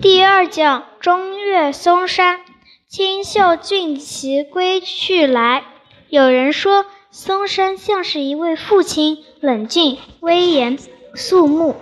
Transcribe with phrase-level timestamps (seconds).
[0.00, 2.38] 第二讲中岳嵩山，
[2.86, 5.64] 清秀俊奇归去来。
[6.08, 10.78] 有人说，嵩山像是一位父亲，冷静、威严、
[11.14, 11.74] 肃穆。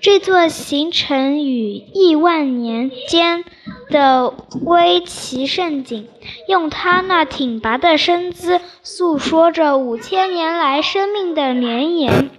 [0.00, 3.44] 这座形成于亿万年间
[3.88, 4.34] 的
[4.64, 6.08] 巍奇胜景，
[6.48, 12.30] 用他那挺拔的身姿，诉说着五千年来生命的绵延，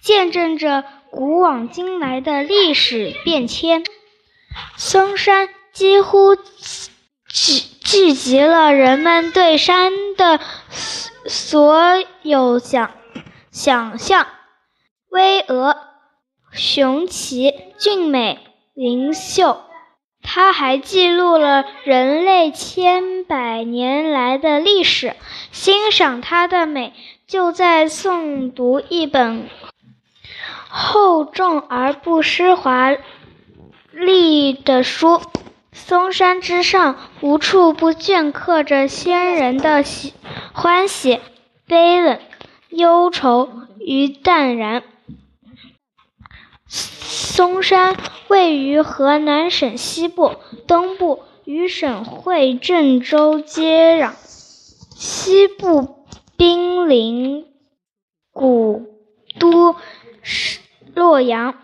[0.00, 3.82] 见证着古往今来的历史变迁。
[4.76, 6.42] 嵩山几乎聚
[7.80, 10.40] 聚集了人们对山的
[11.26, 11.80] 所
[12.22, 12.92] 有想
[13.50, 14.26] 想象，
[15.10, 15.76] 巍峨、
[16.52, 18.38] 雄奇、俊美、
[18.74, 19.62] 灵秀。
[20.22, 25.14] 它还记录了人类千百年来的历史。
[25.52, 26.92] 欣赏它的美，
[27.28, 29.48] 就在诵读一本
[30.68, 32.90] 厚重而不失华。
[33.96, 35.22] 立的书，
[35.72, 40.12] 嵩山之上，无处不镌刻着先人的喜
[40.52, 41.18] 欢喜、
[41.66, 42.20] 悲冷、
[42.68, 43.48] 忧愁
[43.78, 44.82] 与淡然。
[46.68, 47.96] 嵩山
[48.28, 54.12] 位于河南省西部、东部，与省会郑州接壤，
[54.94, 56.04] 西部
[56.36, 57.46] 濒临
[58.30, 58.94] 古
[59.38, 59.74] 都
[60.94, 61.54] 洛阳，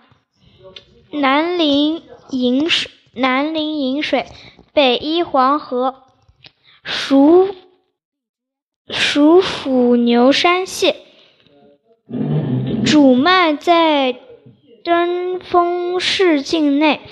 [1.13, 2.03] 南临。
[2.31, 4.25] 饮水，南临饮水，
[4.73, 6.05] 北依黄河，
[6.83, 7.55] 属
[8.89, 10.97] 属府牛山县，
[12.87, 14.19] 主脉在
[14.83, 17.03] 登封市境内，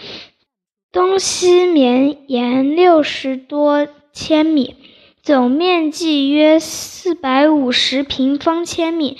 [0.91, 4.77] 东西绵延六十多千米，
[5.23, 9.19] 总面积约四百五十平方千米，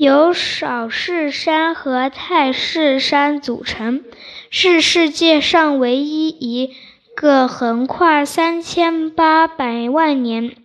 [0.00, 4.02] 由少室山和太室山组成。
[4.48, 6.74] 是世界上唯一一
[7.14, 10.56] 个横跨三千八百万年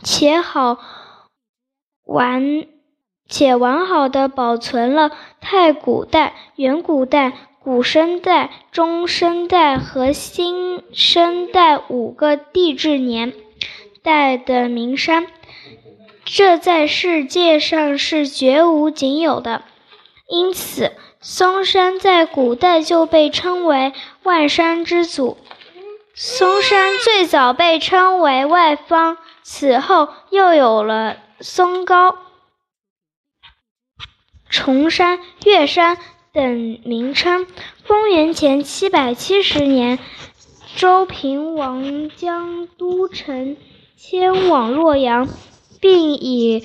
[0.00, 0.78] 且好
[2.06, 2.64] 完
[3.28, 5.10] 且完好的保存了
[5.40, 13.32] 太古代、远古代、古生代、中生代和新生代五个地质年
[14.02, 15.26] 代的名山，
[16.32, 19.62] 这在世界上是绝无仅有的，
[20.28, 20.92] 因此。
[21.20, 23.92] 嵩山在古代就被称为
[24.22, 25.36] 万山之祖。
[26.14, 32.16] 嵩山最早被称为外方，此后又有了嵩高、
[34.48, 35.98] 崇山、岳山
[36.32, 37.46] 等名称。
[37.86, 39.98] 公元前七百七十年，
[40.76, 43.58] 周平王将都城
[43.98, 45.28] 迁往洛阳，
[45.80, 46.64] 并以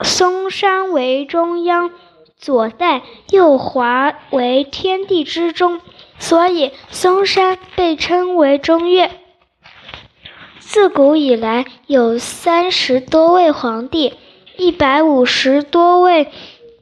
[0.00, 1.90] 嵩山为中央。
[2.38, 5.80] 左带右华为天地之中，
[6.18, 9.10] 所以嵩山被称为中岳。
[10.58, 14.12] 自古以来，有三十多位皇帝，
[14.58, 16.30] 一百五十多位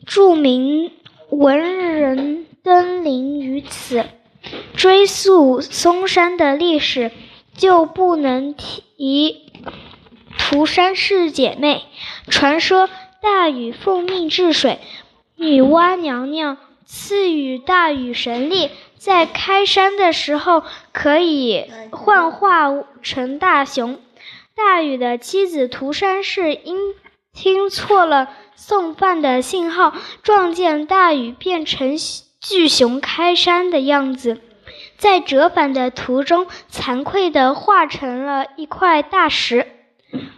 [0.05, 0.91] 著名
[1.31, 4.05] 文人登临于此。
[4.75, 7.12] 追溯嵩山的历史，
[7.56, 9.53] 就不能提
[10.44, 11.87] 涂山氏姐妹。
[12.28, 12.91] 传说
[13.22, 14.78] 大禹奉命治水。
[15.37, 20.62] 女娲娘娘赐予大禹神力，在开山的时候
[20.93, 22.69] 可以幻化
[23.03, 23.99] 成大熊。
[24.55, 26.76] 大禹的妻子涂山氏因
[27.32, 31.97] 听错了送饭的信号，撞见大禹变成
[32.38, 34.43] 巨熊开山的样子，
[34.99, 39.71] 在折返的途中惭愧地化成了一块大石。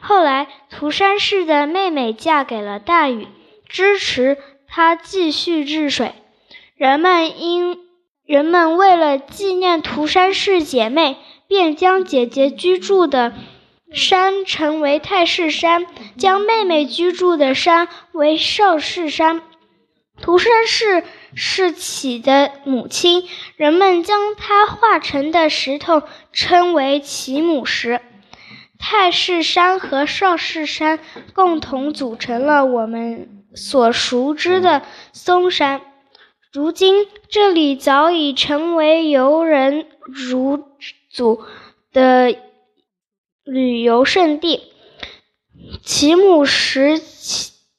[0.00, 3.28] 后来，涂山氏的妹妹嫁给了大禹，
[3.68, 4.38] 支持。
[4.68, 6.12] 他继续治水，
[6.76, 7.78] 人们因
[8.26, 11.16] 人们为了纪念涂山氏姐妹，
[11.46, 13.32] 便将姐姐居住的
[13.92, 15.86] 山称为太室山，
[16.18, 19.40] 将妹妹居住的山为少室山。
[20.20, 21.04] 涂山氏
[21.34, 23.26] 是启的母亲，
[23.56, 26.02] 人们将她化成的石头
[26.32, 28.00] 称为启母石。
[28.78, 30.98] 太室山和少室山
[31.34, 33.32] 共同组成了我们。
[33.54, 34.82] 所熟知的
[35.14, 35.80] 嵩山，
[36.52, 40.62] 如今这里早已成为游人如
[41.10, 41.40] 祖
[41.90, 42.36] 的
[43.44, 44.60] 旅游胜地。
[45.82, 46.98] 其母石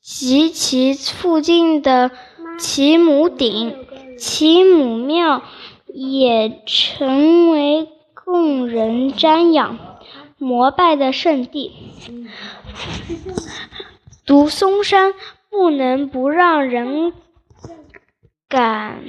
[0.02, 2.10] 及其附近的
[2.58, 3.86] 其母顶、
[4.18, 5.44] 其母庙
[5.86, 9.97] 也成为供人瞻仰、
[10.38, 11.72] 膜拜的圣地。
[14.26, 15.14] 读嵩山。
[15.50, 17.14] 不能不让人
[18.48, 19.02] 感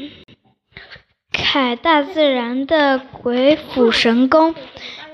[1.30, 4.54] 慨大自然的鬼斧神工。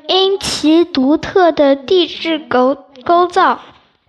[0.07, 3.59] 因其独特的地质构构造，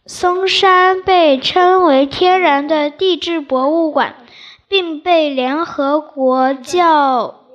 [0.05, 4.15] 嵩山被称为天然的地质博物馆，
[4.67, 7.45] 并被联合国教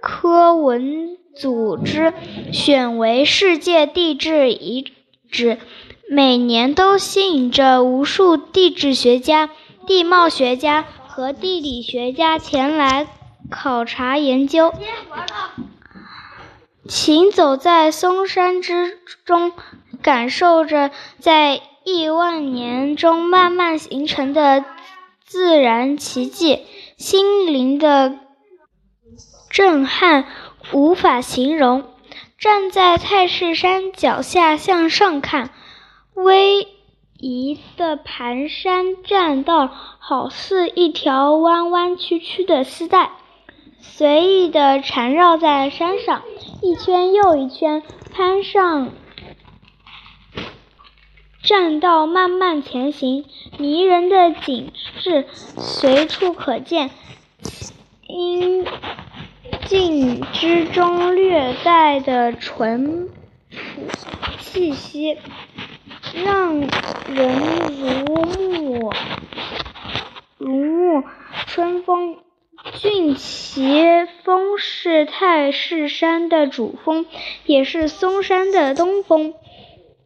[0.00, 2.12] 科文组织
[2.52, 4.92] 选为世界地质遗
[5.30, 5.58] 址。
[6.10, 9.48] 每年都吸引着无数地质学家、
[9.86, 13.06] 地貌学家和地理学家前来
[13.50, 14.74] 考察研究。
[16.86, 19.52] 行走在嵩山之中，
[20.02, 24.64] 感受着在亿万年中慢慢形成的
[25.24, 26.60] 自然奇迹，
[26.98, 28.18] 心灵的
[29.50, 30.26] 震撼
[30.72, 31.84] 无法形容。
[32.38, 35.50] 站在太室山脚下向上看。
[36.14, 36.66] 逶
[37.20, 43.12] 迤的盘山栈道，好似一条弯弯曲曲的丝带，
[43.80, 46.22] 随意地缠绕在山上，
[46.60, 47.82] 一圈又一圈。
[48.12, 48.90] 攀上
[51.42, 53.24] 栈道，慢慢前行，
[53.56, 56.90] 迷人的景致随处可见。
[58.12, 58.66] 阴
[59.64, 63.08] 静之中略带的淳
[63.48, 63.58] 朴
[64.38, 65.16] 气息。
[66.14, 66.68] 让人
[67.08, 68.92] 如沐
[70.36, 71.04] 如沐
[71.46, 72.18] 春风。
[72.74, 73.82] 峻奇
[74.22, 77.06] 峰是太室山的主峰，
[77.46, 79.34] 也是嵩山的东峰。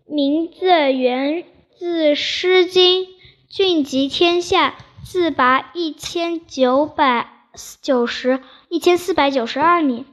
[0.06, 1.44] 名字源
[1.76, 3.05] 自《诗经》
[3.50, 4.75] ：“峻极天下，
[5.05, 7.36] 自拔一千九百
[7.81, 10.05] 九十一千四百九十二米。”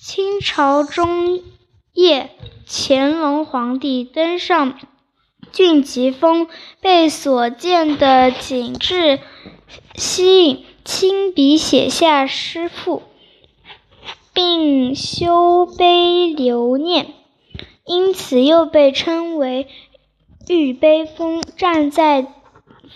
[0.00, 1.42] 清朝中
[1.92, 2.30] 叶，
[2.66, 4.78] 乾隆皇帝登上。
[5.52, 6.48] 峻奇峰
[6.80, 9.20] 被所见的景致
[9.94, 13.02] 吸引，亲笔写下诗赋，
[14.32, 17.14] 并修碑留念，
[17.86, 19.68] 因此又被称为
[20.48, 21.40] 玉碑峰。
[21.56, 22.26] 站在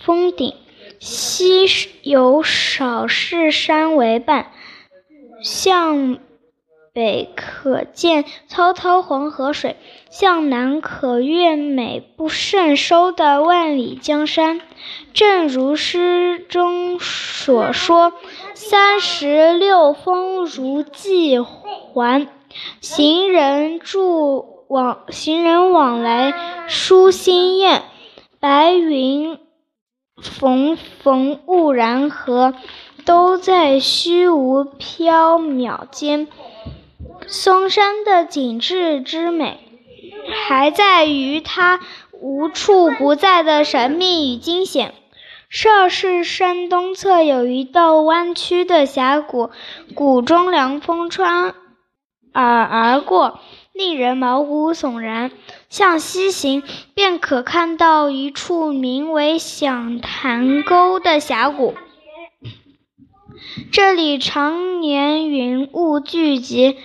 [0.03, 0.53] 峰顶，
[0.99, 1.65] 西
[2.03, 4.51] 有少室山为伴，
[5.41, 6.19] 向。
[6.91, 9.77] 北可见滔滔黄河水，
[10.09, 14.59] 向南可阅美不胜收的万里江山。
[15.13, 18.11] 正如诗中所说
[18.55, 22.27] ：“三十六峰如髻环，
[22.81, 26.33] 行人住往行人往来
[26.67, 27.83] 舒心宴。
[28.39, 29.37] 白云
[30.21, 32.53] 缝缝雾然合，
[33.05, 36.27] 都在虚无缥缈间。”
[37.27, 39.59] 嵩山的景致之美，
[40.47, 41.79] 还在于它
[42.11, 44.93] 无处不在的神秘与惊险。
[45.49, 49.49] 少室山东侧有一道弯曲的峡谷，
[49.95, 51.55] 谷中凉风穿
[52.33, 53.39] 耳而过，
[53.73, 55.31] 令人毛骨悚然。
[55.69, 56.63] 向西行，
[56.93, 61.75] 便可看到一处名为响潭沟的峡谷，
[63.71, 66.77] 这里常年云雾聚集。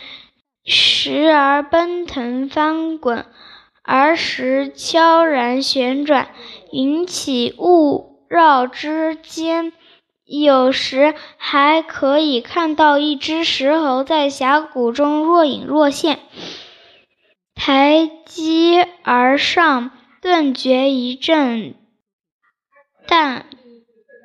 [0.67, 3.27] 时而奔腾翻滚，
[3.83, 6.29] 而时悄然旋转，
[6.73, 9.75] 云起雾绕之间，
[10.25, 16.19] 有时还可以看到一只石猴在峡谷中若隐若现。
[17.55, 21.75] 抬机而上，顿觉一阵
[23.07, 23.47] 淡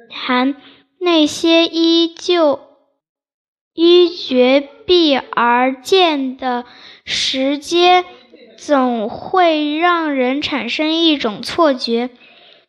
[0.09, 0.55] 寒，
[1.00, 2.62] 那些依旧。
[3.74, 6.65] 依绝壁而建的
[7.05, 8.03] 石阶，
[8.57, 12.09] 总会让人产生一种错觉，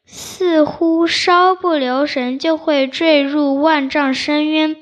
[0.06, 4.76] 似乎稍不留神就会坠入万丈深渊。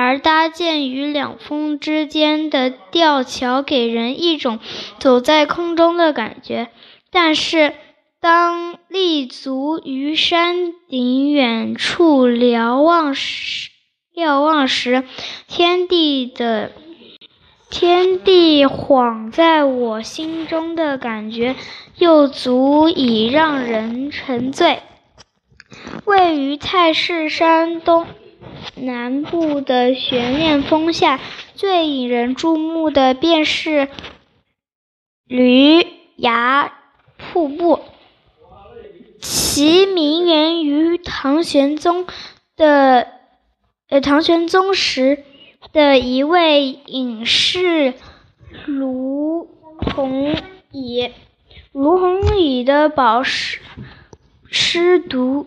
[0.00, 4.60] 而搭建于两峰之间的吊桥，给人一种
[5.00, 6.68] 走在空中的感觉。
[7.10, 7.74] 但是，
[8.20, 13.70] 当立足于山顶远处瞭望时，
[14.14, 15.02] 瞭望时，
[15.48, 16.70] 天地的
[17.68, 21.56] 天地晃在我心中的感觉，
[21.96, 24.78] 又足以让人沉醉。
[26.04, 28.06] 位于泰式山东
[28.74, 31.20] 南部的悬链峰下，
[31.54, 33.88] 最引人注目的便是
[35.26, 36.72] 驴牙
[37.16, 37.80] 瀑布，
[39.20, 42.06] 其名源于唐玄宗
[42.56, 43.08] 的。
[43.90, 45.24] 呃，唐玄宗时
[45.72, 47.94] 的一位隐士
[48.66, 49.48] 卢
[49.94, 50.36] 弘
[50.72, 51.10] 乙，
[51.72, 53.60] 卢弘乙的宝诗
[54.50, 55.46] 诗读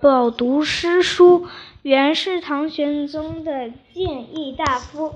[0.00, 1.48] 饱读诗书，
[1.82, 5.14] 原是唐玄宗的谏议大夫，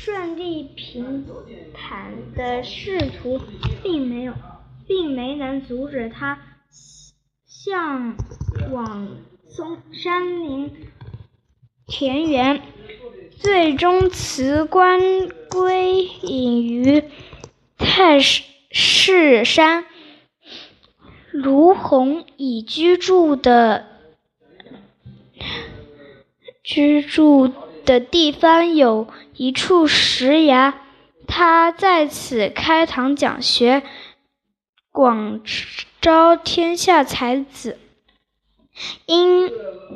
[0.00, 1.26] 顺利平
[1.74, 3.38] 坦的仕途
[3.82, 4.32] 并没有，
[4.86, 6.38] 并没能阻止他
[7.46, 8.16] 向
[8.72, 9.08] 往
[9.46, 10.70] 嵩山林
[11.86, 12.62] 田园，
[13.38, 17.04] 最终辞官归隐于
[17.76, 19.84] 太室山。
[21.30, 23.89] 卢洪以居住的。
[26.72, 27.50] 居住
[27.84, 30.74] 的地方有一处石崖，
[31.26, 33.82] 他在此开堂讲学，
[34.92, 35.40] 广
[36.00, 37.76] 招天下才子，
[39.06, 39.50] 因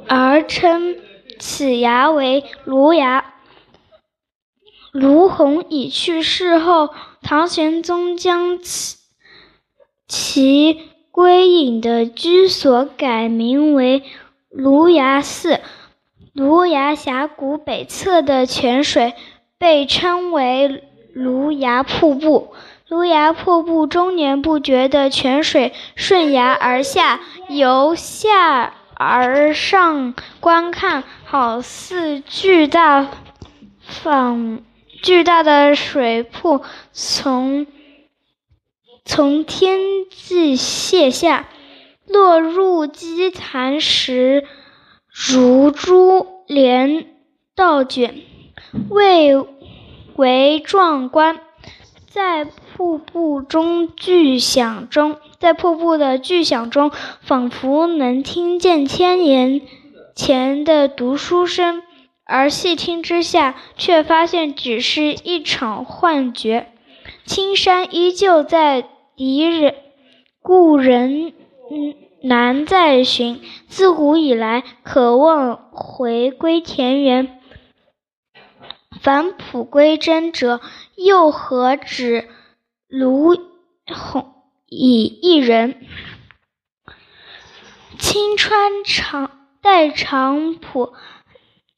[0.08, 0.96] 而称
[1.38, 3.34] 此崖为卢崖。
[4.90, 8.96] 卢洪已去世后，唐玄宗将其
[10.08, 14.02] 其归隐的居所改名为
[14.50, 15.60] 卢崖寺。
[16.34, 19.14] 芦崖峡谷北侧的泉水
[19.56, 22.52] 被称为芦崖瀑布。
[22.88, 33.08] 芦崖瀑布终年不绝的泉水顺崖而下，由下而上观看，好似巨大
[33.80, 34.60] 仿
[35.02, 36.62] 巨大的水瀑
[36.92, 37.68] 从
[39.04, 39.78] 从天
[40.10, 41.46] 际泻下，
[42.08, 44.44] 落入积潭时。
[45.16, 47.06] 如珠帘
[47.54, 48.22] 倒卷，
[48.90, 49.46] 蔚
[50.16, 51.38] 为壮观。
[52.08, 56.90] 在瀑布中巨响中，在瀑布的巨响中，
[57.20, 59.60] 仿佛能听见千年
[60.16, 61.84] 前的读书声，
[62.24, 66.72] 而细听之下，却发现只是一场幻觉。
[67.24, 69.76] 青山依旧在，敌人
[70.42, 71.32] 故人
[71.70, 71.94] 嗯。
[72.24, 73.42] 难再寻。
[73.68, 77.38] 自古以来，渴望回归田园、
[78.98, 80.62] 返璞归真者，
[80.96, 82.30] 又何止
[82.88, 83.36] 卢
[83.92, 85.86] 洪以一人？
[87.98, 90.94] 青川长带长浦，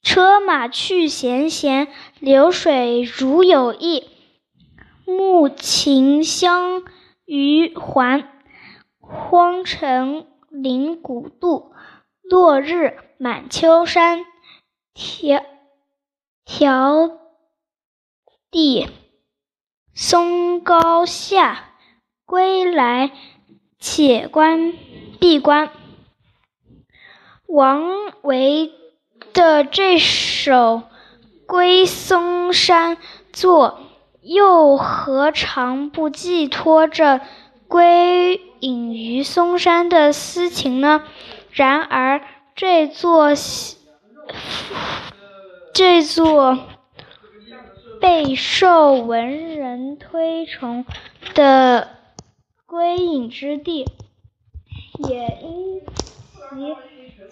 [0.00, 1.88] 车马去闲闲，
[2.20, 4.04] 流水如有意。
[5.04, 6.84] 暮禽相
[7.24, 8.28] 与还，
[9.00, 10.28] 荒城。
[10.62, 11.72] 临古渡，
[12.22, 14.24] 落日满秋山。
[14.94, 15.42] 迢
[16.46, 17.18] 迢
[18.50, 18.88] 递
[19.94, 21.74] 松高下，
[22.24, 23.12] 归来
[23.78, 24.72] 且观
[25.20, 25.70] 闭关。
[27.46, 27.84] 王
[28.22, 28.72] 维
[29.34, 30.82] 的这首
[31.46, 32.96] 《归松山
[33.32, 33.80] 作》，
[34.22, 37.20] 又何尝不寄托着？
[37.68, 41.02] 归隐于嵩山的私情呢？
[41.50, 42.22] 然而，
[42.54, 43.30] 这座
[45.72, 46.58] 这座
[48.00, 50.84] 备受文人推崇
[51.34, 51.88] 的
[52.66, 53.86] 归隐之地，
[55.08, 55.80] 也因
[56.50, 56.76] 其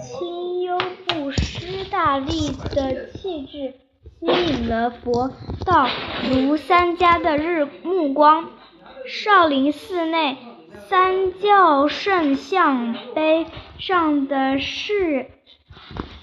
[0.03, 3.75] 清幽不失大丽的气质，
[4.21, 5.31] 吸引了佛
[5.65, 5.87] 道
[6.31, 8.51] 儒三家的日目光。
[9.07, 10.39] 少林寺内
[10.89, 13.47] 三教圣像碑
[13.79, 15.31] 上的释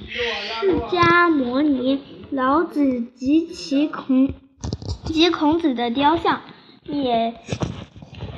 [0.07, 4.33] 释迦牟尼、老子及其孔
[5.05, 6.41] 及孔子的雕像，
[6.83, 7.35] 也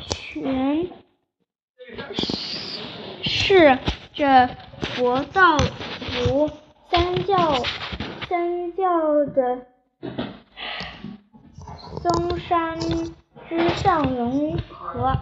[0.09, 0.89] 全
[3.23, 3.79] 是
[4.13, 4.49] 着
[4.81, 5.57] 佛道
[6.27, 6.49] 儒
[6.91, 7.55] 三教
[8.27, 9.67] 三教的
[12.01, 12.77] 嵩山。
[13.55, 15.15] 之上融合。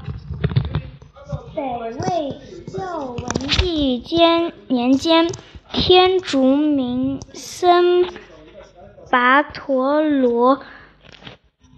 [1.53, 3.25] 北魏孝文
[3.59, 5.29] 帝间年间，
[5.73, 8.05] 天竺明僧
[9.09, 10.61] 跋陀罗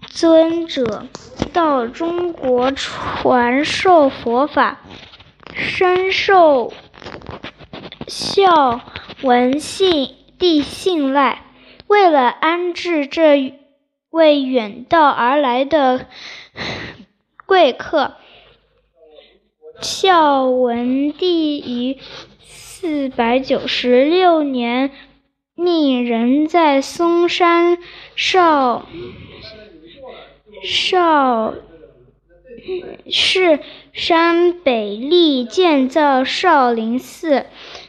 [0.06, 1.06] 尊者
[1.52, 4.78] 到中国传授佛法，
[5.52, 6.72] 深受
[8.06, 8.80] 孝
[9.22, 11.42] 文信帝信赖。
[11.88, 13.54] 为了安置这
[14.10, 16.06] 位远道而来的
[17.46, 18.14] 贵客，
[19.80, 21.98] 孝文帝于
[22.40, 24.90] 四百九十六年
[25.54, 27.78] 命人在嵩山
[28.16, 28.86] 少
[30.62, 31.54] 少
[33.10, 33.60] 室
[33.92, 37.46] 山北立建造少林寺。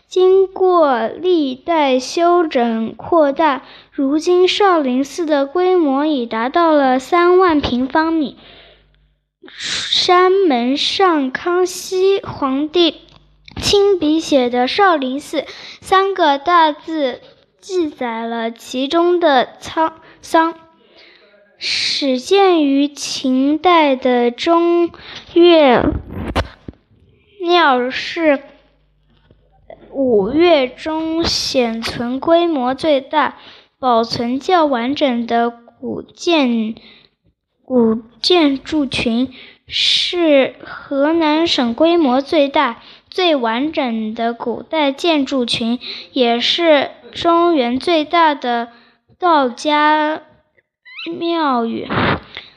[0.08, 8.38] 经过历代修整扩大，如今少林寺的规模已达到了三万平方米。
[9.48, 13.02] 山门上康熙皇帝
[13.62, 15.46] 亲笔写的“少林寺”
[15.82, 17.22] 三个大字
[17.60, 20.56] 记载了其中的沧桑。
[21.58, 24.92] 始建于秦代的中
[25.34, 25.82] 岳
[27.40, 28.42] 庙是
[29.92, 33.38] 五岳中显存规模最大、
[33.80, 36.76] 保存较完整的古建
[37.66, 39.34] 古建筑群，
[39.68, 45.80] 是河南省规模最大、最完整的古代建筑群，
[46.12, 48.70] 也是中原最大的
[49.18, 50.22] 道家。
[51.20, 51.88] 庙宇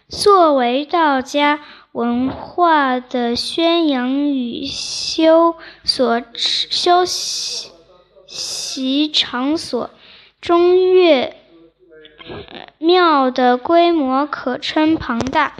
[0.09, 1.61] 作为道家
[1.93, 7.05] 文化的宣扬与修所修
[8.27, 9.91] 习场所，
[10.41, 11.38] 中岳
[12.79, 15.55] 庙的规模可称庞大。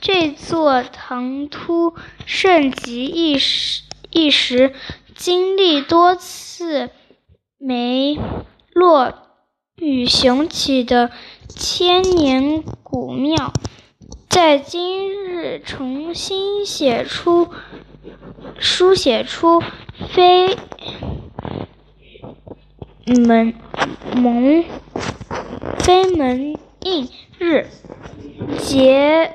[0.00, 1.94] 这座唐突
[2.24, 4.74] 盛极一时，一时
[5.14, 6.90] 经历多次
[7.58, 8.18] 没
[8.72, 9.14] 落
[9.76, 11.10] 与雄起的。
[11.48, 13.52] 千年古庙，
[14.28, 17.48] 在今日重新写出、
[18.58, 19.62] 书写出
[20.12, 20.58] 非
[23.06, 23.54] 门
[24.14, 24.64] 蒙
[25.78, 27.66] 非门印日
[28.58, 29.34] 结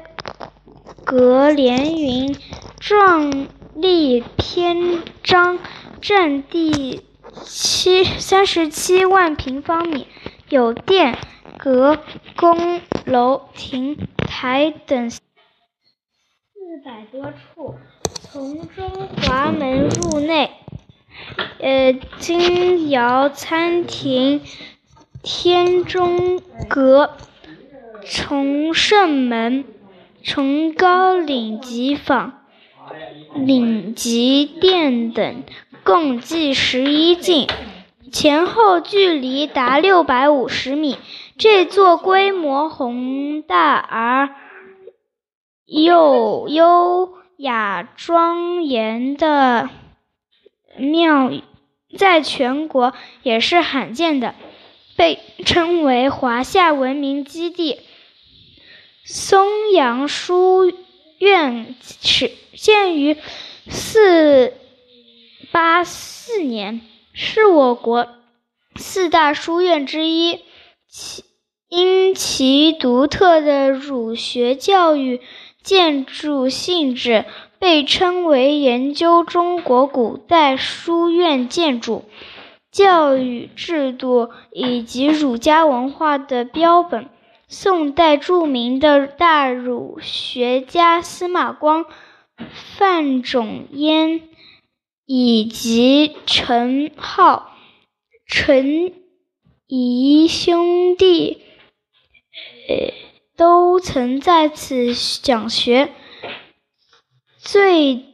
[1.06, 2.36] 阁连云，
[2.80, 5.60] 壮丽篇章，
[6.02, 7.04] 占地
[7.44, 10.08] 七三十七万平方米，
[10.50, 11.18] 有殿。
[11.58, 12.00] 阁、
[12.38, 15.20] 宫、楼、亭、台等四
[16.84, 17.76] 百多处，
[18.20, 18.90] 从中
[19.22, 20.50] 华门入内，
[21.60, 24.42] 呃，金瑶餐厅、
[25.24, 27.16] 天中阁、
[28.04, 29.66] 崇圣门、
[30.24, 32.42] 崇高岭级坊、
[33.36, 35.44] 领级殿等，
[35.84, 37.48] 共计十一进，
[38.12, 40.98] 前后距离达六百五十米。
[41.38, 44.36] 这座规模宏大而
[45.66, 49.70] 又优雅庄严的
[50.78, 51.32] 庙，
[51.98, 54.36] 在全国也是罕见的，
[54.96, 57.80] 被称为华夏文明基地。
[59.04, 60.72] 松阳书
[61.18, 63.18] 院始建于
[63.68, 64.54] 四
[65.52, 66.82] 八四年，
[67.14, 68.08] 是我国
[68.76, 70.40] 四大书院之一。
[70.88, 71.24] 其
[71.70, 75.22] 因其独特的儒学教育
[75.64, 77.24] 建筑性质，
[77.60, 82.04] 被称为研究中国古代书院建筑、
[82.72, 87.10] 教育制度以及儒家文化的标本。
[87.48, 91.86] 宋代著名的大儒学家司马光、
[92.78, 94.22] 范仲淹
[95.06, 97.52] 以及陈浩、
[98.26, 98.94] 陈
[99.68, 101.42] 颐兄弟。
[103.36, 105.92] 都曾在此讲学，
[107.38, 108.06] 最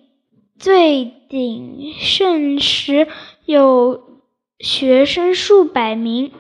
[0.58, 3.08] 最鼎盛时
[3.46, 4.07] 有
[4.60, 6.32] 学生数百名。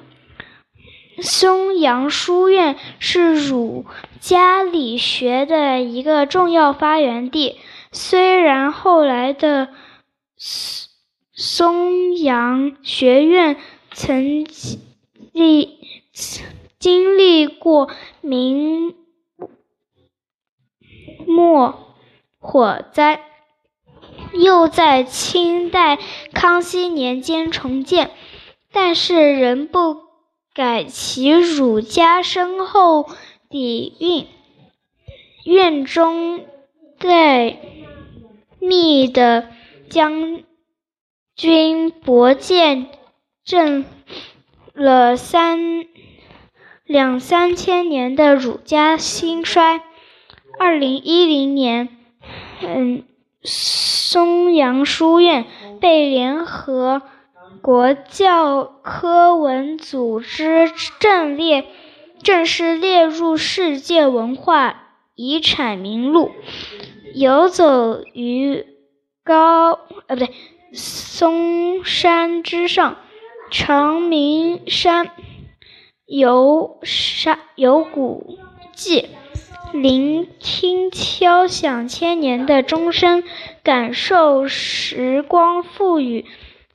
[1.21, 3.85] 松阳书院是儒
[4.19, 7.57] 家理学的一个重要发源地，
[7.91, 9.69] 虽然后来的
[11.33, 13.57] 松阳学院
[13.91, 14.45] 曾
[15.33, 15.77] 历。
[16.79, 18.95] 经历过明
[21.27, 21.95] 末
[22.39, 23.26] 火灾，
[24.37, 25.99] 又在清代
[26.33, 28.11] 康熙年间重建，
[28.71, 29.97] 但是仍不
[30.53, 33.09] 改其儒家深厚
[33.49, 34.27] 底蕴。
[35.45, 36.45] 院中
[36.97, 37.57] 带
[38.59, 39.49] 密的
[39.89, 40.43] 将
[41.35, 42.87] 军博见
[43.43, 43.85] 证
[44.73, 45.85] 了三。
[46.85, 49.81] 两三千年的儒家兴衰。
[50.57, 51.89] 二零一零年，
[52.61, 53.03] 嗯，
[54.09, 55.45] 松阳书院
[55.81, 57.01] 被联合
[57.61, 61.65] 国教科文组织正列，
[62.23, 66.31] 正式列入世界文化遗产名录。
[67.15, 68.65] 游走于
[69.25, 70.33] 高，呃，不对，
[70.71, 72.95] 嵩山之上，
[73.51, 75.11] 长明山。
[76.05, 78.37] 游山游古
[78.71, 79.09] 迹，
[79.73, 83.23] 聆听敲响千年的钟声，
[83.63, 86.25] 感受时光赋予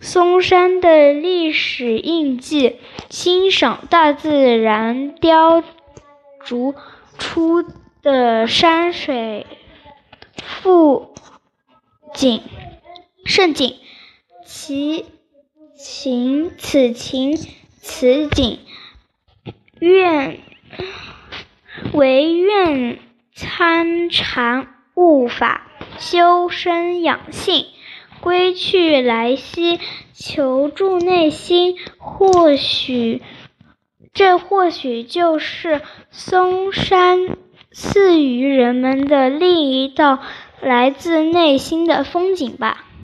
[0.01, 2.77] 嵩山的历史印记，
[3.09, 5.63] 欣赏大自然雕
[6.45, 6.75] 琢
[7.19, 7.65] 出
[8.03, 9.47] 的山水
[10.37, 11.15] 富
[12.15, 12.43] 景
[13.25, 13.77] 胜景，
[14.45, 15.07] 其
[15.77, 17.39] 情此情。
[17.85, 18.61] 此景，
[19.81, 20.39] 愿
[21.93, 22.99] 唯愿
[23.35, 25.67] 参禅悟法，
[25.99, 27.67] 修身养性，
[28.21, 29.81] 归去来兮，
[30.13, 31.77] 求助内心。
[31.99, 33.23] 或许，
[34.13, 35.81] 这或许就是
[36.11, 37.37] 嵩山
[37.71, 40.19] 赐予人们的另一道
[40.61, 42.85] 来自内心的风景吧。